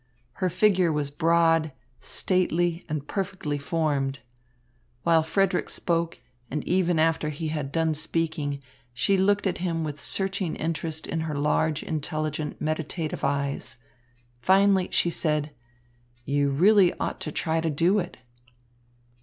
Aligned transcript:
Her 0.41 0.49
figure 0.49 0.91
was 0.91 1.11
broad, 1.11 1.73
stately, 1.99 2.83
and 2.89 3.07
perfectly 3.07 3.59
formed. 3.59 4.17
While 5.03 5.21
Frederick 5.21 5.69
spoke, 5.69 6.17
and 6.49 6.67
even 6.67 6.97
after 6.97 7.29
he 7.29 7.49
had 7.49 7.71
done 7.71 7.93
speaking, 7.93 8.63
she 8.95 9.15
looked 9.15 9.45
at 9.45 9.59
him 9.59 9.83
with 9.83 10.01
searching 10.01 10.55
interest 10.55 11.05
in 11.05 11.19
her 11.19 11.35
large, 11.37 11.83
intelligent, 11.83 12.59
meditative 12.59 13.23
eyes. 13.23 13.77
Finally 14.41 14.89
she 14.91 15.11
said: 15.11 15.51
"You 16.25 16.49
really 16.49 16.91
ought 16.99 17.19
to 17.21 17.31
try 17.31 17.61
to 17.61 17.69
do 17.69 17.99
it." 17.99 18.17